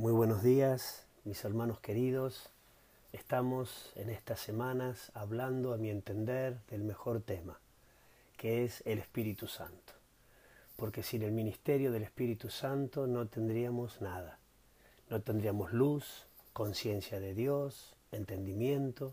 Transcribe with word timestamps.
Muy 0.00 0.12
buenos 0.12 0.42
días, 0.42 1.04
mis 1.24 1.44
hermanos 1.44 1.78
queridos. 1.80 2.48
Estamos 3.12 3.92
en 3.96 4.08
estas 4.08 4.40
semanas 4.40 5.12
hablando, 5.12 5.74
a 5.74 5.76
mi 5.76 5.90
entender, 5.90 6.56
del 6.70 6.84
mejor 6.84 7.20
tema, 7.20 7.60
que 8.38 8.64
es 8.64 8.82
el 8.86 8.98
Espíritu 8.98 9.46
Santo. 9.46 9.92
Porque 10.76 11.02
sin 11.02 11.20
el 11.20 11.32
ministerio 11.32 11.92
del 11.92 12.02
Espíritu 12.04 12.48
Santo 12.48 13.06
no 13.06 13.26
tendríamos 13.26 14.00
nada. 14.00 14.38
No 15.10 15.20
tendríamos 15.20 15.74
luz, 15.74 16.24
conciencia 16.54 17.20
de 17.20 17.34
Dios, 17.34 17.94
entendimiento, 18.10 19.12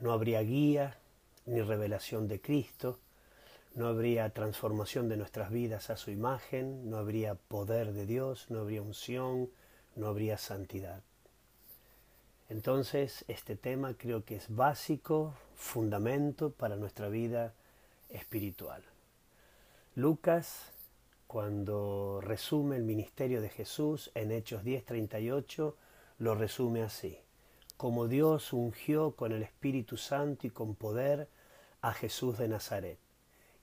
no 0.00 0.12
habría 0.12 0.40
guía 0.40 0.96
ni 1.44 1.60
revelación 1.60 2.28
de 2.28 2.40
Cristo, 2.40 2.98
no 3.74 3.88
habría 3.88 4.30
transformación 4.30 5.10
de 5.10 5.18
nuestras 5.18 5.50
vidas 5.50 5.90
a 5.90 5.98
su 5.98 6.10
imagen, 6.10 6.88
no 6.88 6.96
habría 6.96 7.34
poder 7.34 7.92
de 7.92 8.06
Dios, 8.06 8.46
no 8.48 8.60
habría 8.60 8.80
unción, 8.80 9.50
no 9.96 10.08
habría 10.08 10.38
santidad. 10.38 11.02
Entonces, 12.48 13.24
este 13.28 13.56
tema 13.56 13.94
creo 13.94 14.24
que 14.24 14.36
es 14.36 14.54
básico, 14.54 15.34
fundamento 15.54 16.50
para 16.50 16.76
nuestra 16.76 17.08
vida 17.08 17.54
espiritual. 18.10 18.82
Lucas, 19.94 20.72
cuando 21.26 22.20
resume 22.20 22.76
el 22.76 22.82
ministerio 22.82 23.40
de 23.40 23.48
Jesús 23.48 24.10
en 24.14 24.32
Hechos 24.32 24.64
10:38, 24.64 25.76
lo 26.18 26.34
resume 26.34 26.82
así. 26.82 27.18
Como 27.76 28.06
Dios 28.06 28.52
ungió 28.52 29.12
con 29.12 29.32
el 29.32 29.42
Espíritu 29.42 29.96
Santo 29.96 30.46
y 30.46 30.50
con 30.50 30.74
poder 30.74 31.28
a 31.80 31.92
Jesús 31.94 32.38
de 32.38 32.48
Nazaret 32.48 32.98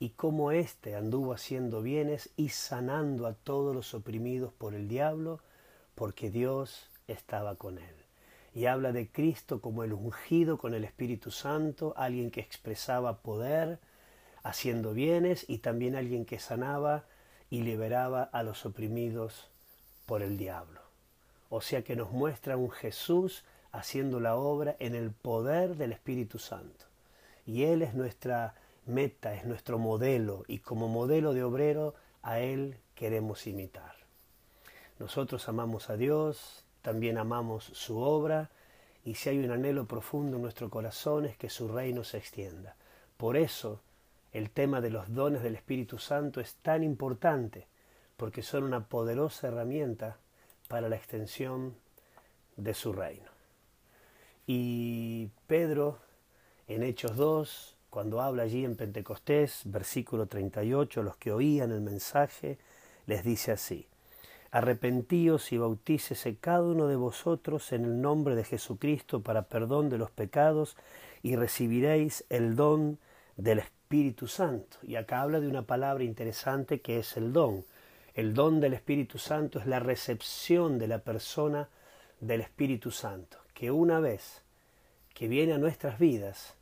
y 0.00 0.10
cómo 0.10 0.52
éste 0.52 0.94
anduvo 0.94 1.32
haciendo 1.32 1.82
bienes 1.82 2.30
y 2.36 2.50
sanando 2.50 3.26
a 3.26 3.34
todos 3.34 3.74
los 3.74 3.94
oprimidos 3.94 4.52
por 4.52 4.74
el 4.74 4.88
diablo, 4.88 5.40
porque 5.98 6.30
Dios 6.30 6.88
estaba 7.08 7.56
con 7.56 7.78
él. 7.78 7.96
Y 8.54 8.66
habla 8.66 8.92
de 8.92 9.10
Cristo 9.10 9.60
como 9.60 9.82
el 9.82 9.92
ungido 9.92 10.56
con 10.56 10.72
el 10.72 10.84
Espíritu 10.84 11.32
Santo, 11.32 11.92
alguien 11.96 12.30
que 12.30 12.40
expresaba 12.40 13.18
poder, 13.18 13.80
haciendo 14.44 14.94
bienes, 14.94 15.44
y 15.48 15.58
también 15.58 15.96
alguien 15.96 16.24
que 16.24 16.38
sanaba 16.38 17.04
y 17.50 17.62
liberaba 17.62 18.22
a 18.22 18.44
los 18.44 18.64
oprimidos 18.64 19.50
por 20.06 20.22
el 20.22 20.38
diablo. 20.38 20.80
O 21.50 21.62
sea 21.62 21.82
que 21.82 21.96
nos 21.96 22.12
muestra 22.12 22.56
un 22.56 22.70
Jesús 22.70 23.44
haciendo 23.72 24.20
la 24.20 24.36
obra 24.36 24.76
en 24.78 24.94
el 24.94 25.10
poder 25.10 25.74
del 25.74 25.90
Espíritu 25.90 26.38
Santo. 26.38 26.84
Y 27.44 27.64
Él 27.64 27.82
es 27.82 27.94
nuestra 27.94 28.54
meta, 28.86 29.34
es 29.34 29.44
nuestro 29.44 29.80
modelo 29.80 30.44
y 30.46 30.58
como 30.58 30.86
modelo 30.86 31.34
de 31.34 31.42
obrero 31.42 31.96
a 32.22 32.38
Él 32.38 32.78
queremos 32.94 33.48
imitar. 33.48 33.97
Nosotros 34.98 35.48
amamos 35.48 35.90
a 35.90 35.96
Dios, 35.96 36.64
también 36.82 37.18
amamos 37.18 37.64
su 37.64 37.98
obra 37.98 38.50
y 39.04 39.14
si 39.14 39.28
hay 39.28 39.38
un 39.38 39.50
anhelo 39.50 39.86
profundo 39.86 40.36
en 40.36 40.42
nuestro 40.42 40.70
corazón 40.70 41.24
es 41.24 41.36
que 41.36 41.50
su 41.50 41.68
reino 41.68 42.04
se 42.04 42.18
extienda. 42.18 42.76
Por 43.16 43.36
eso 43.36 43.80
el 44.32 44.50
tema 44.50 44.80
de 44.80 44.90
los 44.90 45.14
dones 45.14 45.42
del 45.42 45.54
Espíritu 45.54 45.98
Santo 45.98 46.40
es 46.40 46.56
tan 46.56 46.82
importante, 46.82 47.66
porque 48.16 48.42
son 48.42 48.64
una 48.64 48.84
poderosa 48.84 49.48
herramienta 49.48 50.18
para 50.68 50.88
la 50.88 50.96
extensión 50.96 51.74
de 52.56 52.74
su 52.74 52.92
reino. 52.92 53.30
Y 54.46 55.30
Pedro 55.46 55.98
en 56.66 56.82
Hechos 56.82 57.16
2 57.16 57.76
cuando 57.90 58.20
habla 58.20 58.42
allí 58.42 58.64
en 58.64 58.76
Pentecostés, 58.76 59.62
versículo 59.64 60.26
38, 60.26 61.02
los 61.02 61.16
que 61.16 61.32
oían 61.32 61.72
el 61.72 61.80
mensaje, 61.80 62.58
les 63.06 63.24
dice 63.24 63.52
así, 63.52 63.86
Arrepentíos 64.50 65.52
y 65.52 65.58
bautícese 65.58 66.36
cada 66.36 66.62
uno 66.62 66.86
de 66.86 66.96
vosotros 66.96 67.72
en 67.72 67.84
el 67.84 68.00
nombre 68.00 68.34
de 68.34 68.44
Jesucristo 68.44 69.22
para 69.22 69.42
perdón 69.42 69.90
de 69.90 69.98
los 69.98 70.10
pecados 70.10 70.76
y 71.22 71.36
recibiréis 71.36 72.24
el 72.30 72.56
don 72.56 72.98
del 73.36 73.58
Espíritu 73.58 74.26
Santo. 74.26 74.78
Y 74.82 74.96
acá 74.96 75.22
habla 75.22 75.40
de 75.40 75.48
una 75.48 75.62
palabra 75.62 76.04
interesante 76.04 76.80
que 76.80 76.98
es 76.98 77.16
el 77.16 77.32
don. 77.32 77.64
El 78.14 78.34
don 78.34 78.60
del 78.60 78.74
Espíritu 78.74 79.18
Santo 79.18 79.58
es 79.58 79.66
la 79.66 79.80
recepción 79.80 80.78
de 80.78 80.88
la 80.88 80.98
persona 80.98 81.68
del 82.20 82.40
Espíritu 82.40 82.90
Santo, 82.90 83.38
que 83.54 83.70
una 83.70 84.00
vez 84.00 84.42
que 85.14 85.28
viene 85.28 85.52
a 85.52 85.58
nuestras 85.58 85.98
vidas, 85.98 86.54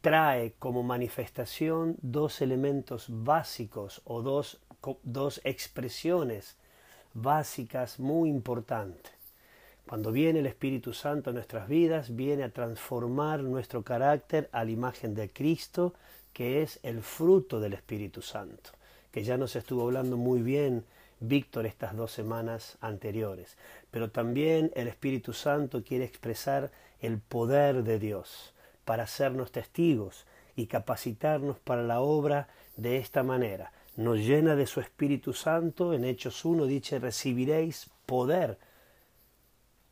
trae 0.00 0.54
como 0.58 0.82
manifestación 0.82 1.96
dos 2.00 2.40
elementos 2.40 3.06
básicos 3.08 4.02
o 4.04 4.22
dos, 4.22 4.60
dos 5.02 5.40
expresiones 5.44 6.56
básicas 7.14 7.98
muy 7.98 8.28
importantes. 8.28 9.12
Cuando 9.88 10.10
viene 10.10 10.40
el 10.40 10.46
Espíritu 10.46 10.92
Santo 10.92 11.30
a 11.30 11.32
nuestras 11.32 11.68
vidas, 11.68 12.14
viene 12.16 12.42
a 12.42 12.52
transformar 12.52 13.40
nuestro 13.40 13.82
carácter 13.82 14.48
a 14.52 14.64
la 14.64 14.70
imagen 14.70 15.14
de 15.14 15.30
Cristo, 15.30 15.94
que 16.32 16.62
es 16.62 16.80
el 16.82 17.02
fruto 17.02 17.60
del 17.60 17.72
Espíritu 17.72 18.20
Santo, 18.20 18.70
que 19.12 19.22
ya 19.22 19.36
nos 19.36 19.54
estuvo 19.54 19.84
hablando 19.84 20.16
muy 20.16 20.42
bien 20.42 20.84
Víctor 21.20 21.66
estas 21.66 21.96
dos 21.96 22.12
semanas 22.12 22.76
anteriores. 22.80 23.56
Pero 23.90 24.10
también 24.10 24.70
el 24.74 24.88
Espíritu 24.88 25.32
Santo 25.32 25.82
quiere 25.82 26.04
expresar 26.04 26.70
el 27.00 27.18
poder 27.18 27.84
de 27.84 27.98
Dios 27.98 28.52
para 28.84 29.04
hacernos 29.04 29.52
testigos 29.52 30.26
y 30.56 30.66
capacitarnos 30.66 31.58
para 31.58 31.82
la 31.82 32.00
obra 32.00 32.48
de 32.76 32.96
esta 32.96 33.22
manera. 33.22 33.72
Nos 33.96 34.18
llena 34.18 34.54
de 34.56 34.66
su 34.66 34.80
Espíritu 34.80 35.32
Santo. 35.32 35.92
En 35.92 36.04
Hechos 36.04 36.44
1 36.44 36.66
dice, 36.66 36.98
recibiréis 36.98 37.90
poder 38.06 38.58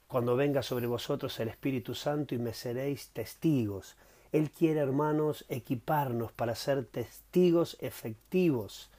cuando 0.06 0.36
venga 0.36 0.62
sobre 0.62 0.86
vosotros 0.86 1.38
el 1.40 1.48
Espíritu 1.48 1.94
Santo 1.94 2.34
y 2.34 2.38
me 2.38 2.54
seréis 2.54 3.08
testigos. 3.08 3.96
Él 4.32 4.50
quiere, 4.50 4.80
hermanos, 4.80 5.44
equiparnos 5.48 6.32
para 6.32 6.54
ser 6.54 6.84
testigos 6.84 7.76
efectivos, 7.80 8.90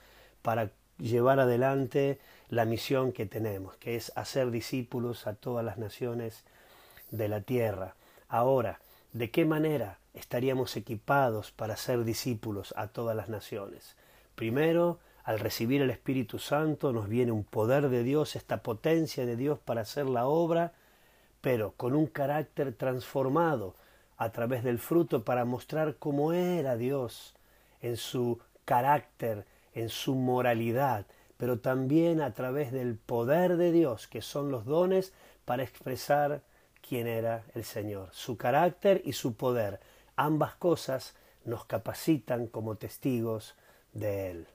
para 0.42 0.72
llevar 0.98 1.40
adelante 1.40 2.20
la 2.50 2.66
misión 2.66 3.12
que 3.12 3.26
tenemos, 3.26 3.76
que 3.78 3.96
es 3.96 4.12
hacer 4.16 4.52
discípulos 4.52 5.28
a 5.28 5.36
todas 5.36 5.64
las 5.64 5.78
naciones 5.78 6.44
de 7.12 7.28
la 7.28 7.42
tierra. 7.42 7.96
Ahora, 8.28 8.80
¿De 9.16 9.32
qué 9.32 9.46
manera 9.46 9.98
estaríamos 10.14 10.76
equipados 10.76 11.52
para 11.52 11.78
ser 11.78 12.04
discípulos 12.04 12.74
a 12.76 12.88
todas 12.88 13.16
las 13.16 13.30
naciones? 13.30 13.96
Primero, 14.36 15.00
al 15.24 15.40
recibir 15.40 15.82
el 15.82 15.90
Espíritu 15.90 16.38
Santo 16.40 16.94
nos 16.94 17.10
viene 17.10 17.32
un 17.32 17.44
poder 17.44 17.90
de 17.90 18.04
Dios, 18.04 18.36
esta 18.36 18.62
potencia 18.62 19.26
de 19.26 19.36
Dios 19.36 19.60
para 19.60 19.82
hacer 19.82 20.06
la 20.06 20.28
obra, 20.28 20.74
pero 21.42 21.74
con 21.78 21.96
un 21.96 22.06
carácter 22.06 22.74
transformado 22.74 23.76
a 24.18 24.32
través 24.32 24.64
del 24.64 24.80
fruto 24.80 25.24
para 25.24 25.46
mostrar 25.46 25.96
cómo 25.98 26.34
era 26.34 26.78
Dios 26.78 27.36
en 27.82 27.98
su 27.98 28.40
carácter, 28.66 29.46
en 29.74 29.90
su 29.90 30.16
moralidad, 30.16 31.06
pero 31.38 31.60
también 31.60 32.22
a 32.22 32.34
través 32.34 32.72
del 32.72 32.96
poder 32.96 33.58
de 33.58 33.72
Dios, 33.72 34.08
que 34.08 34.22
son 34.22 34.52
los 34.52 34.66
dones 34.66 35.14
para 35.44 35.64
expresar 35.64 36.42
quién 36.88 37.08
era 37.08 37.44
el 37.54 37.64
Señor, 37.64 38.10
su 38.12 38.38
carácter 38.38 39.02
y 39.06 39.14
su 39.14 39.36
poder. 39.36 39.80
Ambas 40.16 40.56
cosas 40.56 41.16
nos 41.46 41.66
capacitan 41.66 42.48
como 42.48 42.76
testigos 42.76 43.56
de 43.96 44.30
Él. 44.30 44.48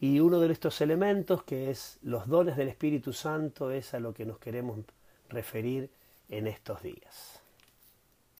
Y 0.00 0.20
uno 0.20 0.40
de 0.40 0.50
estos 0.50 0.80
elementos, 0.80 1.44
que 1.44 1.70
es 1.70 1.98
los 2.02 2.26
dones 2.26 2.56
del 2.56 2.68
Espíritu 2.68 3.12
Santo, 3.12 3.70
es 3.70 3.92
a 3.92 4.00
lo 4.00 4.14
que 4.14 4.24
nos 4.24 4.38
queremos 4.38 4.78
referir 5.28 5.90
en 6.30 6.46
estos 6.46 6.82
días. 6.82 7.43